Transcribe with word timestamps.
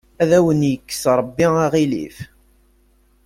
Ad 0.21 0.31
awen-ikkes 0.37 1.03
Rebbi 1.19 1.47
aɣilif. 1.65 2.17